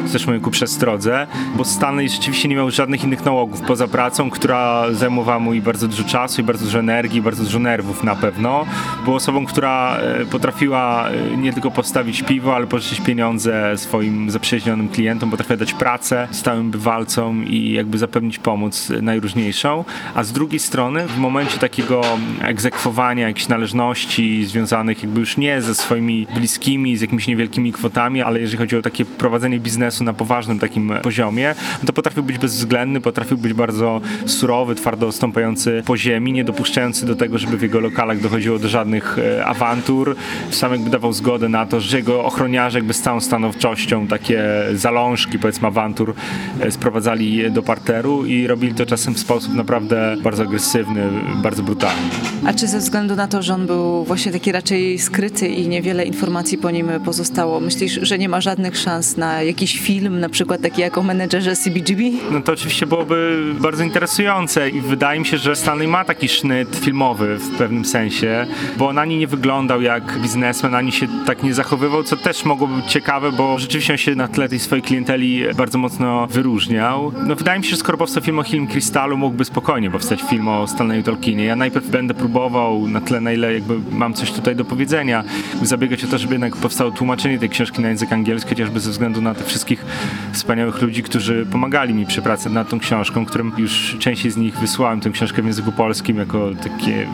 zresztą 0.07 0.41
ku 0.41 0.51
przestrodze, 0.51 1.27
bo 1.57 1.65
Stanley 1.65 2.09
rzeczywiście 2.09 2.49
nie 2.49 2.57
miał 2.57 2.71
żadnych 2.71 3.05
innych 3.05 3.25
nałogów 3.25 3.61
poza 3.61 3.89
pracą, 3.89 4.31
która 4.31 4.93
zajmowała 4.93 5.39
mu 5.39 5.55
i 5.55 5.61
bardzo 5.61 5.89
dużo 5.89 6.05
czasu, 6.05 6.41
i 6.41 6.45
bardzo 6.45 6.65
dużo 6.65 6.79
energii, 6.79 7.19
i 7.19 7.23
bardzo 7.23 7.45
dużo 7.45 7.59
nerwów 7.59 8.05
na 8.05 8.17
pewno. 8.17 8.67
Był 9.05 9.15
osobą, 9.15 9.47
która 9.47 9.97
e, 9.97 10.27
potrafiła 10.27 11.09
e, 11.09 11.37
nie 11.37 11.53
tylko 11.53 11.71
postawić 11.71 12.23
piwo, 12.23 12.57
ale 12.57 12.67
pożyczyć 12.67 13.01
pieniądze 13.01 13.79
swoim 13.79 14.31
zaprzyjaźnionym 14.31 14.89
klientom, 14.89 15.31
potrafiła 15.31 15.57
dać 15.57 15.75
pracę 15.75 16.29
stałym 16.31 16.71
bywalcom 16.71 17.47
i 17.47 17.73
jakby 17.73 17.99
zapewnić 17.99 18.39
pomoc 18.39 18.93
najróżniejszą. 19.03 19.85
A 20.15 20.25
z 20.25 20.33
drugiej 20.33 20.59
strony, 20.61 21.07
w 21.07 21.19
momencie 21.19 21.59
takiego 21.59 22.01
egzekwowania 22.43 23.29
jakichś 23.29 23.49
należności 23.49 24.45
związanych 24.45 25.03
jakby 25.03 25.21
już 25.21 25.37
nie 25.37 25.63
ze 25.63 25.75
swoimi 25.75 26.27
bliskimi, 26.35 26.97
z 26.97 27.01
jakimiś 27.01 27.27
niewielkimi 27.27 27.73
kwotami, 27.73 28.23
ale 28.23 28.41
jeżeli 28.41 28.59
chodzi 28.59 28.77
o 28.77 28.83
takie 28.83 29.05
prowadzenie 29.29 29.61
biznesu 29.61 30.05
na 30.05 30.13
poważnym 30.13 30.59
takim 30.59 30.93
poziomie, 31.03 31.55
to 31.87 31.93
potrafił 31.93 32.23
być 32.23 32.39
bezwzględny, 32.39 33.01
potrafił 33.01 33.39
być 33.39 33.53
bardzo 33.53 34.01
surowy, 34.27 34.75
twardo 34.75 35.13
stąpający 35.13 35.83
po 35.87 35.97
ziemi, 35.97 36.33
nie 36.33 36.45
dopuszczający 36.45 37.07
do 37.07 37.17
tego, 37.17 37.39
żeby 37.39 37.57
w 37.57 37.63
jego 37.63 37.81
lokalach 37.81 38.21
dochodziło 38.21 38.59
do 38.59 38.69
żadnych 38.69 39.19
e, 39.19 39.47
awantur. 39.47 40.17
Sam 40.51 40.73
jakby 40.73 40.91
dawał 40.91 41.13
zgodę 41.13 41.49
na 41.49 41.67
to, 41.67 41.81
że 41.81 41.97
jego 41.97 42.25
ochroniarze 42.25 42.79
jakby 42.79 42.95
z 42.95 43.01
całą 43.01 43.21
stanowczością 43.21 44.07
takie 44.07 44.45
zalążki, 44.75 45.39
powiedzmy, 45.39 45.69
awantur 45.69 46.15
e, 46.61 46.71
sprowadzali 46.71 47.51
do 47.51 47.63
parteru 47.63 48.27
i 48.27 48.47
robili 48.47 48.75
to 48.75 48.87
czasem 48.87 49.15
w 49.15 49.19
sposób 49.19 49.55
naprawdę 49.55 50.17
bardzo 50.23 50.43
agresywny, 50.43 51.03
bardzo 51.43 51.63
brutalny. 51.63 52.03
A 52.45 52.53
czy 52.53 52.67
ze 52.67 52.79
względu 52.79 53.17
na 53.17 53.29
to, 53.29 53.43
że 53.43 53.55
on 53.55 53.67
był 53.67 54.05
właśnie 54.05 54.33
taki 54.33 54.53
raczej 54.53 54.99
skryty 54.99 55.49
i 55.49 55.69
niewiele 55.69 56.05
informacji 56.05 56.59
po 56.59 56.71
nim 56.71 56.91
pozostało, 57.05 57.61
myślisz, 57.61 57.99
że 58.03 58.19
nie 58.19 58.29
ma 58.29 58.41
żadnych 58.41 58.79
szans 58.79 59.17
na 59.19 59.43
jakiś 59.43 59.81
film, 59.81 60.21
na 60.21 60.29
przykład 60.29 60.61
taki 60.61 60.81
jak 60.81 60.99
o 60.99 61.03
menedżerze 61.03 61.57
CBGB? 61.57 62.03
No 62.31 62.41
to 62.41 62.53
oczywiście 62.53 62.87
byłoby 62.87 63.45
bardzo 63.61 63.85
interesujące 63.85 64.71
i 64.71 64.81
wydaje 64.81 65.21
mi 65.21 65.27
się, 65.27 65.39
że 65.39 65.57
Stanley 65.57 65.89
ma 65.89 66.05
taki 66.05 66.29
sznyt 66.29 66.77
filmowy 66.77 67.39
w 67.39 67.51
pewnym 67.59 67.85
sensie, 67.85 68.47
bo 68.77 68.89
on 68.89 68.99
ani 68.99 69.17
nie 69.17 69.27
wyglądał 69.27 69.83
jak 69.83 70.19
biznesmen, 70.19 70.75
ani 70.75 70.93
się 70.93 71.07
tak 71.27 71.43
nie 71.43 71.55
zachowywał, 71.55 72.03
co 72.03 72.17
też 72.17 72.45
mogłoby 72.45 72.77
być 72.77 72.87
ciekawe, 72.87 73.33
bo 73.33 73.59
rzeczywiście 73.59 73.93
on 73.93 73.97
się 73.97 74.15
na 74.15 74.29
tle 74.29 74.49
tej 74.49 74.59
swojej 74.59 74.83
klienteli 74.83 75.43
bardzo 75.57 75.79
mocno 75.79 76.27
wyróżniał. 76.27 77.13
No 77.27 77.35
wydaje 77.35 77.59
mi 77.59 77.65
się, 77.65 77.71
że 77.71 77.77
skoro 77.77 77.99
powstał 77.99 78.23
film 78.23 78.39
o 78.39 78.43
Hilm 78.43 78.67
Krystalu, 78.67 79.17
mógłby 79.17 79.45
spokojnie 79.45 79.91
powstać 79.91 80.23
film 80.23 80.49
o 80.49 80.67
Stanleyu 80.67 81.03
Tolkienie. 81.03 81.45
Ja 81.45 81.57
najpierw 81.57 81.91
będę 81.91 82.15
próbował 82.15 82.89
na 82.89 83.01
tle, 83.01 83.21
na 83.21 83.33
ile 83.33 83.55
jakby 83.55 83.75
mam 83.91 84.15
coś 84.15 84.33
tutaj 84.33 84.57
do 84.57 84.65
powiedzenia, 84.65 85.25
zabiegać 85.63 86.05
o 86.05 86.07
to, 86.07 86.19
żeby 86.19 86.35
jednak 86.35 86.57
powstało 86.57 86.91
tłumaczenie 86.91 87.39
tej 87.39 87.49
książki 87.49 87.83
na 87.83 87.89
język 87.89 88.13
angielski, 88.13 88.51
chociażby 88.51 88.81
ze 88.81 88.91
względu 88.91 89.08
na 89.09 89.35
tych 89.35 89.47
wszystkich 89.47 89.85
wspaniałych 90.33 90.83
ludzi, 90.83 91.03
którzy 91.03 91.47
pomagali 91.47 91.95
mi 91.95 92.07
przy 92.07 92.23
pracy 92.23 92.51
nad 92.51 92.69
tą 92.69 92.79
książką, 92.79 93.27
którym 93.27 93.53
już 93.59 93.97
częściej 93.99 94.31
z 94.31 94.37
nich 94.37 94.59
wysłałem 94.59 95.01
tę 95.01 95.11
książkę 95.11 95.43
w 95.43 95.47
języku 95.47 95.73
polskim 95.73 96.17
jako 96.17 96.51
takie 96.63 97.07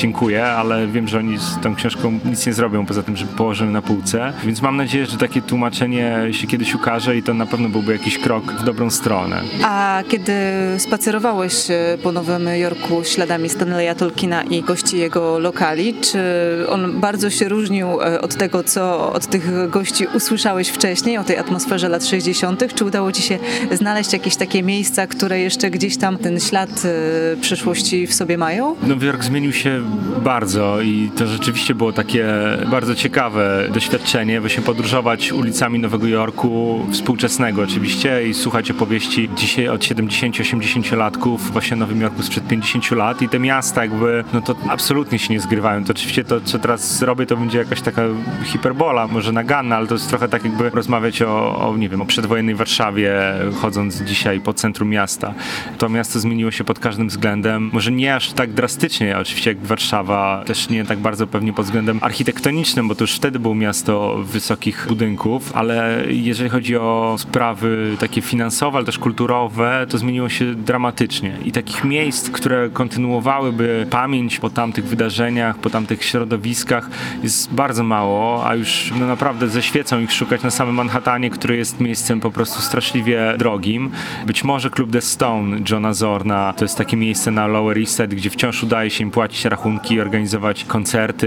dziękuję, 0.00 0.46
ale 0.46 0.86
wiem, 0.86 1.08
że 1.08 1.18
oni 1.18 1.38
z 1.38 1.60
tą 1.62 1.74
książką 1.74 2.18
nic 2.24 2.46
nie 2.46 2.52
zrobią 2.52 2.86
poza 2.86 3.02
tym, 3.02 3.16
żeby 3.16 3.32
położyły 3.32 3.70
na 3.70 3.82
półce, 3.82 4.32
więc 4.44 4.62
mam 4.62 4.76
nadzieję, 4.76 5.06
że 5.06 5.18
takie 5.18 5.42
tłumaczenie 5.42 6.16
się 6.30 6.46
kiedyś 6.46 6.74
ukaże 6.74 7.16
i 7.16 7.22
to 7.22 7.34
na 7.34 7.46
pewno 7.46 7.68
byłby 7.68 7.92
jakiś 7.92 8.18
krok 8.18 8.52
w 8.52 8.64
dobrą 8.64 8.90
stronę. 8.90 9.42
A 9.62 10.02
kiedy 10.08 10.32
spacerowałeś 10.78 11.70
e, 11.70 11.98
po 12.02 12.12
Nowym 12.12 12.48
Jorku 12.48 13.04
śladami 13.04 13.48
Stanleya 13.48 13.94
Tolkiena 13.98 14.42
i 14.42 14.62
gości 14.62 14.98
jego 14.98 15.38
lokali, 15.38 15.94
czy 15.94 16.20
on 16.68 17.00
bardzo 17.00 17.30
się 17.30 17.48
różnił 17.48 17.88
e, 18.02 18.20
od 18.20 18.34
tego, 18.34 18.64
co 18.64 19.12
od 19.12 19.26
tych 19.26 19.70
gości 19.70 20.06
usłyszałeś 20.14 20.68
wcześniej, 20.68 21.18
o 21.18 21.24
tej 21.24 21.36
atmosferze 21.36 21.88
lat 21.88 22.04
60., 22.04 22.74
czy 22.74 22.84
udało 22.84 23.12
ci 23.12 23.22
się 23.22 23.38
znaleźć 23.72 24.12
jakieś 24.12 24.36
takie 24.36 24.62
miejsca, 24.62 25.06
które 25.06 25.40
jeszcze 25.40 25.70
gdzieś 25.70 25.96
tam 25.96 26.18
ten 26.18 26.40
ślad 26.40 26.70
e, 26.84 27.36
przeszłości 27.40 28.06
w 28.06 28.14
sobie 28.14 28.38
mają? 28.38 28.76
Nowy 28.82 29.06
Jork 29.06 29.24
zmienił 29.24 29.52
się 29.52 29.89
bardzo 30.24 30.80
i 30.80 31.10
to 31.16 31.26
rzeczywiście 31.26 31.74
było 31.74 31.92
takie 31.92 32.26
bardzo 32.70 32.94
ciekawe 32.94 33.68
doświadczenie, 33.74 34.40
właśnie 34.40 34.62
podróżować 34.62 35.32
ulicami 35.32 35.78
Nowego 35.78 36.06
Jorku, 36.06 36.86
współczesnego 36.92 37.62
oczywiście 37.62 38.28
i 38.28 38.34
słuchać 38.34 38.70
opowieści 38.70 39.28
dzisiaj 39.36 39.68
od 39.68 39.80
70-80 39.80 40.96
latków 40.96 41.52
właśnie 41.52 41.76
Nowym 41.76 42.00
Jorku 42.00 42.22
sprzed 42.22 42.48
50 42.48 42.90
lat 42.90 43.22
i 43.22 43.28
te 43.28 43.38
miasta 43.38 43.82
jakby, 43.82 44.24
no 44.32 44.40
to 44.40 44.54
absolutnie 44.68 45.18
się 45.18 45.34
nie 45.34 45.40
zgrywają. 45.40 45.84
To 45.84 45.90
oczywiście 45.90 46.24
to, 46.24 46.40
co 46.40 46.58
teraz 46.58 47.02
robię, 47.02 47.26
to 47.26 47.36
będzie 47.36 47.58
jakaś 47.58 47.80
taka 47.80 48.02
hiperbola, 48.44 49.06
może 49.06 49.32
naganna, 49.32 49.76
ale 49.76 49.86
to 49.86 49.94
jest 49.94 50.08
trochę 50.08 50.28
tak 50.28 50.44
jakby 50.44 50.70
rozmawiać 50.70 51.22
o, 51.22 51.58
o 51.68 51.76
nie 51.76 51.88
wiem, 51.88 52.02
o 52.02 52.06
przedwojennej 52.06 52.54
Warszawie, 52.54 53.12
chodząc 53.60 54.02
dzisiaj 54.02 54.40
po 54.40 54.54
centrum 54.54 54.88
miasta. 54.88 55.34
To 55.78 55.88
miasto 55.88 56.20
zmieniło 56.20 56.50
się 56.50 56.64
pod 56.64 56.78
każdym 56.78 57.08
względem, 57.08 57.70
może 57.72 57.92
nie 57.92 58.14
aż 58.14 58.32
tak 58.32 58.52
drastycznie, 58.52 59.18
oczywiście 59.18 59.50
jak 59.50 59.58
Warszawa, 59.70 60.42
też 60.46 60.68
nie 60.68 60.84
tak 60.84 60.98
bardzo 60.98 61.26
pewnie 61.26 61.52
pod 61.52 61.64
względem 61.64 61.98
architektonicznym, 62.02 62.88
bo 62.88 62.94
to 62.94 63.04
już 63.04 63.14
wtedy 63.14 63.38
było 63.38 63.54
miasto 63.54 64.16
wysokich 64.22 64.86
budynków, 64.88 65.56
ale 65.56 66.04
jeżeli 66.08 66.50
chodzi 66.50 66.76
o 66.76 67.16
sprawy 67.18 67.96
takie 68.00 68.22
finansowe, 68.22 68.76
ale 68.76 68.86
też 68.86 68.98
kulturowe, 68.98 69.86
to 69.88 69.98
zmieniło 69.98 70.28
się 70.28 70.54
dramatycznie. 70.54 71.36
I 71.44 71.52
takich 71.52 71.84
miejsc, 71.84 72.30
które 72.30 72.70
kontynuowałyby 72.70 73.86
pamięć 73.90 74.38
po 74.38 74.50
tamtych 74.50 74.84
wydarzeniach, 74.84 75.58
po 75.58 75.70
tamtych 75.70 76.04
środowiskach 76.04 76.90
jest 77.22 77.54
bardzo 77.54 77.82
mało, 77.82 78.46
a 78.46 78.54
już 78.54 78.92
no 79.00 79.06
naprawdę 79.06 79.48
ze 79.48 79.62
świecą 79.62 80.00
ich 80.00 80.12
szukać 80.12 80.42
na 80.42 80.50
samym 80.50 80.74
Manhattanie, 80.74 81.30
który 81.30 81.56
jest 81.56 81.80
miejscem 81.80 82.20
po 82.20 82.30
prostu 82.30 82.62
straszliwie 82.62 83.34
drogim. 83.38 83.90
Być 84.26 84.44
może 84.44 84.70
klub 84.70 84.92
The 84.92 85.00
Stone 85.00 85.58
Johna 85.70 85.94
Zorna 85.94 86.54
to 86.56 86.64
jest 86.64 86.78
takie 86.78 86.96
miejsce 86.96 87.30
na 87.30 87.46
Lower 87.46 87.78
East 87.78 87.96
Side, 87.96 88.08
gdzie 88.08 88.30
wciąż 88.30 88.62
udaje 88.62 88.90
się 88.90 89.04
im 89.04 89.10
płacić 89.10 89.44
rachunki 89.44 89.59
rachunki, 89.60 90.00
organizować 90.00 90.64
koncerty, 90.64 91.26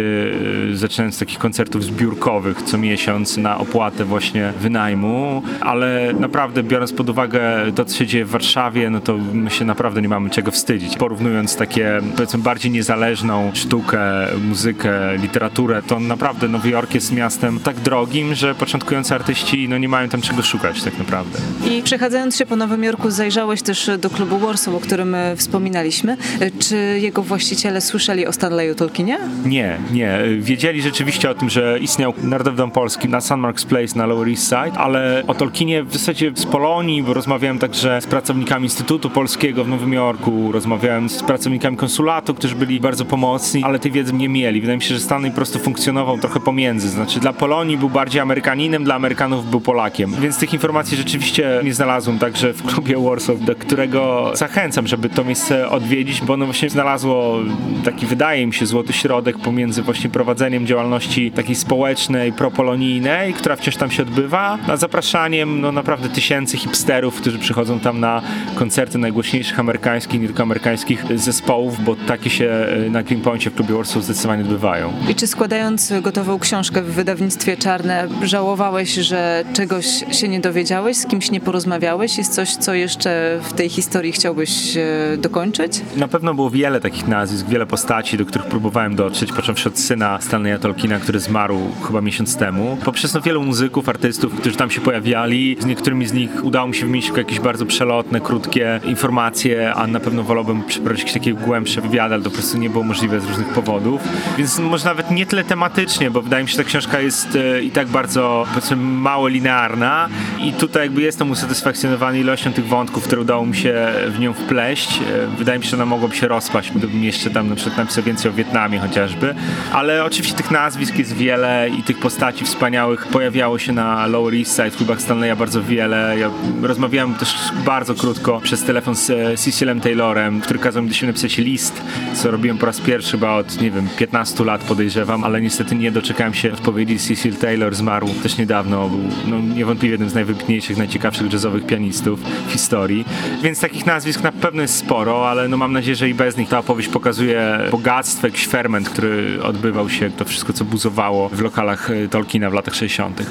y, 0.72 0.78
zaczynając 0.78 1.16
z 1.16 1.20
takich 1.20 1.40
koncertów 1.40 1.84
zbiórkowych 1.84 2.62
co 2.62 2.78
miesiąc 2.78 3.38
na 3.38 3.58
opłatę 3.58 4.06
właśnie 4.06 4.54
wynajmu, 4.60 5.44
ale 5.62 6.14
naprawdę 6.20 6.64
biorąc 6.64 6.94
pod 6.94 7.10
uwagę 7.10 7.42
to, 7.76 7.86
co 7.86 7.98
się 7.98 8.08
dzieje 8.08 8.26
w 8.26 8.30
Warszawie, 8.30 8.90
no 8.90 9.00
to 9.00 9.18
my 9.34 9.50
się 9.50 9.66
naprawdę 9.66 10.02
nie 10.02 10.10
mamy 10.10 10.30
czego 10.30 10.52
wstydzić. 10.52 10.98
Porównując 10.98 11.56
takie, 11.56 12.00
powiedzmy, 12.16 12.40
bardziej 12.40 12.72
niezależną 12.72 13.52
sztukę, 13.54 14.02
muzykę, 14.48 15.18
literaturę, 15.18 15.82
to 15.88 16.00
naprawdę 16.00 16.48
Nowy 16.48 16.70
Jork 16.70 16.94
jest 16.94 17.12
miastem 17.12 17.60
tak 17.60 17.80
drogim, 17.80 18.36
że 18.36 18.56
początkujący 18.56 19.16
artyści 19.16 19.70
no, 19.70 19.78
nie 19.78 19.90
mają 19.90 20.10
tam 20.10 20.22
czego 20.22 20.42
szukać 20.42 20.84
tak 20.84 20.98
naprawdę. 20.98 21.40
I 21.70 21.84
przechadzając 21.84 22.36
się 22.36 22.46
po 22.46 22.56
Nowym 22.56 22.84
Jorku 22.84 23.10
zajrzałeś 23.10 23.62
też 23.62 23.90
do 24.00 24.10
klubu 24.10 24.40
Warsaw, 24.40 24.76
o 24.76 24.80
którym 24.80 25.16
e, 25.16 25.36
wspominaliśmy. 25.36 26.18
E, 26.40 26.52
czy 26.52 27.00
jego 27.02 27.24
właściciele 27.24 27.82
słyszeli 27.82 28.23
o 28.28 28.34
Stanleyu 28.34 28.76
Tolkienie? 28.76 29.20
Nie, 29.46 29.78
nie. 29.92 30.20
Wiedzieli 30.40 30.82
rzeczywiście 30.82 31.30
o 31.30 31.34
tym, 31.34 31.50
że 31.50 31.80
istniał 31.82 32.14
Narodowy 32.24 32.58
Dom 32.58 32.72
Polski 32.72 33.10
na 33.10 33.22
St. 33.22 33.32
Mark's 33.32 33.66
Place 33.66 34.00
na 34.00 34.06
Lower 34.06 34.30
East 34.30 34.44
Side, 34.44 34.78
ale 34.78 35.24
o 35.28 35.34
Tolkienie 35.34 35.84
w 35.84 35.94
zasadzie 35.94 36.32
z 36.36 36.46
Polonii, 36.46 37.04
bo 37.04 37.14
rozmawiałem 37.14 37.60
także 37.60 38.02
z 38.02 38.08
pracownikami 38.08 38.64
Instytutu 38.64 39.10
Polskiego 39.10 39.64
w 39.64 39.68
Nowym 39.68 39.94
Jorku, 39.94 40.52
rozmawiałem 40.52 41.10
z 41.10 41.24
pracownikami 41.24 41.78
konsulatu, 41.78 42.34
którzy 42.34 42.56
byli 42.56 42.80
bardzo 42.80 43.06
pomocni, 43.06 43.64
ale 43.64 43.80
tej 43.80 43.92
wiedzy 43.92 44.14
nie 44.14 44.30
mieli. 44.30 44.62
Wydaje 44.62 44.78
mi 44.78 44.84
się, 44.84 44.94
że 44.96 45.00
Stanley 45.02 45.32
po 45.32 45.36
prostu 45.36 45.60
funkcjonował 45.60 46.18
trochę 46.18 46.40
pomiędzy. 46.40 46.90
Znaczy 46.90 47.20
dla 47.20 47.34
Polonii 47.34 47.78
był 47.78 47.90
bardziej 47.90 48.22
Amerykaninem, 48.22 48.84
dla 48.84 48.96
Amerykanów 48.96 49.50
był 49.50 49.62
Polakiem. 49.62 50.12
Więc 50.22 50.38
tych 50.38 50.54
informacji 50.54 50.98
rzeczywiście 50.98 51.62
nie 51.64 51.74
znalazłem 51.74 52.20
także 52.20 52.54
w 52.54 52.64
klubie 52.64 52.96
Warsaw, 52.98 53.40
do 53.40 53.56
którego 53.56 54.32
zachęcam, 54.34 54.88
żeby 54.88 55.10
to 55.10 55.24
miejsce 55.24 55.70
odwiedzić, 55.70 56.22
bo 56.22 56.34
ono 56.34 56.46
właśnie 56.46 56.70
znalazło 56.70 57.40
taki, 57.86 58.06
wydaje 58.14 58.48
mi 58.48 58.54
się, 58.54 58.66
złoty 58.66 58.94
środek 58.94 59.38
pomiędzy 59.38 59.82
właśnie 59.82 60.10
prowadzeniem 60.10 60.68
działalności 60.68 61.32
takiej 61.32 61.56
społecznej, 61.56 62.34
propolonijnej, 62.34 63.34
która 63.34 63.56
wciąż 63.56 63.76
tam 63.76 63.92
się 63.92 64.04
odbywa, 64.04 64.58
a 64.68 64.78
zapraszaniem 64.78 65.62
no 65.62 65.72
naprawdę 65.72 66.10
tysięcy 66.10 66.58
hipsterów, 66.58 67.22
którzy 67.22 67.40
przychodzą 67.40 67.80
tam 67.80 68.00
na 68.00 68.22
koncerty 68.56 68.98
najgłośniejszych 68.98 69.60
amerykańskich, 69.60 70.22
nie 70.22 70.28
tylko 70.28 70.44
amerykańskich 70.44 71.06
zespołów, 71.16 71.84
bo 71.84 71.96
takie 71.96 72.30
się 72.30 72.46
e, 72.46 72.90
na 72.90 73.04
Greenpointie 73.04 73.50
w 73.50 73.56
klubie 73.56 73.76
Warsaw 73.76 74.04
zdecydowanie 74.04 74.44
odbywają. 74.44 74.94
I 75.10 75.16
czy 75.16 75.28
składając 75.28 75.94
gotową 76.02 76.40
książkę 76.40 76.82
w 76.82 76.94
wydawnictwie 76.94 77.58
Czarne, 77.58 78.08
żałowałeś, 78.24 78.94
że 78.94 79.44
czegoś 79.54 79.86
się 80.12 80.28
nie 80.28 80.40
dowiedziałeś, 80.40 80.98
z 80.98 81.06
kimś 81.06 81.32
nie 81.32 81.40
porozmawiałeś? 81.40 82.18
Jest 82.18 82.34
coś, 82.34 82.56
co 82.56 82.74
jeszcze 82.74 83.40
w 83.44 83.54
tej 83.54 83.70
historii 83.70 84.12
chciałbyś 84.12 84.78
e, 84.78 85.18
dokończyć? 85.18 85.82
Na 85.96 86.08
pewno 86.08 86.34
było 86.34 86.50
wiele 86.50 86.80
takich 86.80 87.08
nazwisk, 87.08 87.48
wiele 87.48 87.66
postaci, 87.66 88.03
do 88.12 88.26
których 88.26 88.48
próbowałem 88.48 88.96
dotrzeć, 88.96 89.34
począwszy 89.34 89.70
od 89.70 89.80
syna 89.80 90.22
Stanleya 90.22 90.60
Tolkiena, 90.60 91.00
który 91.00 91.20
zmarł 91.20 91.58
chyba 91.88 92.02
miesiąc 92.02 92.38
temu, 92.38 92.78
poprzez 92.86 93.14
no, 93.14 93.22
wielu 93.22 93.44
muzyków, 93.44 93.90
artystów, 93.90 94.36
którzy 94.36 94.56
tam 94.56 94.72
się 94.72 94.82
pojawiali. 94.82 95.58
Z 95.60 95.66
niektórymi 95.66 96.06
z 96.06 96.14
nich 96.14 96.44
udało 96.44 96.68
mi 96.68 96.76
się 96.76 96.86
wymienić 96.86 97.12
jakieś 97.18 97.40
bardzo 97.40 97.66
przelotne, 97.66 98.22
krótkie 98.22 98.80
informacje, 98.86 99.74
a 99.74 99.88
na 99.88 100.00
pewno 100.00 100.24
wolałbym 100.24 100.64
przeprowadzić 100.64 101.02
jakieś 101.02 101.14
takie 101.14 101.34
głębsze 101.34 101.82
wywiady, 101.82 102.14
ale 102.14 102.24
to 102.24 102.30
po 102.30 102.36
prostu 102.36 102.58
nie 102.58 102.70
było 102.70 102.84
możliwe 102.84 103.20
z 103.20 103.26
różnych 103.26 103.48
powodów. 103.48 104.02
Więc 104.38 104.60
może 104.60 104.86
nawet 104.86 105.12
nie 105.12 105.26
tyle 105.26 105.44
tematycznie, 105.44 106.12
bo 106.12 106.22
wydaje 106.22 106.44
mi 106.44 106.50
się, 106.50 106.58
że 106.58 106.64
ta 106.64 106.70
książka 106.70 107.00
jest 107.00 107.36
e, 107.36 107.64
i 107.64 107.72
tak 107.72 107.88
bardzo, 107.88 108.46
powiedzmy, 108.54 108.76
mało 108.78 109.28
linearna 109.28 110.10
i 110.44 110.54
tutaj 110.54 110.84
jakby 110.84 111.02
jestem 111.02 111.32
usatysfakcjonowany 111.32 112.20
ilością 112.20 112.54
tych 112.54 112.68
wątków, 112.68 113.04
które 113.04 113.22
udało 113.22 113.46
mi 113.46 113.56
się 113.56 113.88
w 114.08 114.20
nią 114.20 114.34
wpleść. 114.34 115.00
E, 115.02 115.28
wydaje 115.38 115.60
mi 115.60 115.66
się, 115.66 115.70
że 115.70 115.78
ona 115.78 115.86
mogłaby 115.86 116.16
się 116.16 116.28
rozpaść, 116.28 116.72
gdybym 116.72 117.04
jeszcze 117.04 117.30
tam 117.30 117.50
na 117.50 117.56
przykład 117.56 117.78
napisał 117.94 118.04
więcej 118.04 118.32
o 118.32 118.34
Wietnamie 118.34 118.80
chociażby. 118.80 119.36
Ale 119.74 120.06
oczywiście 120.06 120.38
tych 120.38 120.52
nazwisk 120.52 120.98
jest 120.98 121.14
wiele 121.14 121.70
i 121.80 121.84
tych 121.84 122.00
postaci 122.00 122.46
wspaniałych 122.46 123.08
pojawiało 123.08 123.60
się 123.60 123.74
na 123.74 124.08
Lower 124.08 124.36
East 124.36 124.56
Side, 124.56 124.72
w 124.72 124.78
klubach 124.78 125.02
Stanleya 125.02 125.36
bardzo 125.36 125.64
wiele. 125.64 126.16
Ja 126.20 126.30
rozmawiałem 126.62 127.14
też 127.14 127.36
bardzo 127.66 127.96
krótko 127.96 128.42
przez 128.42 128.64
telefon 128.64 128.96
z 128.96 129.10
e, 129.10 129.38
Cecilem 129.38 129.82
Taylorem, 129.82 130.42
który 130.42 130.60
kazał 130.60 130.84
mi 130.84 130.90
do 130.90 130.96
siebie 130.96 131.08
napisać 131.08 131.38
list, 131.38 131.82
co 132.14 132.32
robiłem 132.32 132.58
po 132.58 132.66
raz 132.66 132.82
pierwszy 132.82 133.12
chyba 133.12 133.36
od, 133.36 133.62
nie 133.62 133.72
wiem, 133.72 133.88
15 133.98 134.44
lat 134.44 134.64
podejrzewam, 134.64 135.24
ale 135.24 135.42
niestety 135.42 135.76
nie 135.76 135.92
doczekałem 135.92 136.34
się 136.34 136.54
odpowiedzi. 136.54 137.00
Cecil 137.00 137.36
Taylor 137.36 137.76
zmarł 137.76 138.08
też 138.24 138.38
niedawno, 138.38 138.90
był 138.90 139.00
no, 139.28 139.56
niewątpliwie 139.56 139.92
jednym 139.92 140.10
z 140.10 140.14
najwybitniejszych, 140.14 140.78
najciekawszych 140.78 141.34
jazzowych 141.34 141.66
pianistów 141.66 142.20
w 142.48 142.52
historii. 142.52 143.06
Więc 143.44 143.60
takich 143.60 143.86
nazwisk 143.86 144.24
na 144.24 144.32
pewno 144.32 144.62
jest 144.62 144.76
sporo, 144.78 145.30
ale 145.30 145.48
no 145.48 145.58
mam 145.58 145.74
nadzieję, 145.74 145.96
że 145.96 146.10
i 146.10 146.14
bez 146.14 146.38
nich 146.38 146.50
ta 146.50 146.60
opowieść 146.60 146.90
pokazuje 146.90 147.60
bogactwo, 147.84 148.28
jakiś 148.28 148.48
ferment, 148.48 148.90
który 148.90 149.44
odbywał 149.44 149.90
się, 149.90 150.12
to 150.12 150.26
wszystko, 150.26 150.54
co 150.54 150.66
buzowało 150.66 151.30
w 151.30 151.42
lokalach 151.42 151.90
e, 151.92 152.08
Tolkiena 152.08 152.50
w 152.50 152.54
latach 152.54 152.76
60. 152.76 153.24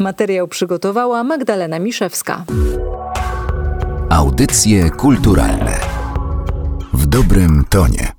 Materiał 0.00 0.48
przygotowała 0.48 1.24
Magdalena 1.24 1.78
Miszewska. 1.78 2.44
Audycje 4.10 4.90
kulturalne 4.90 5.80
w 6.92 7.06
dobrym 7.06 7.64
tonie. 7.70 8.13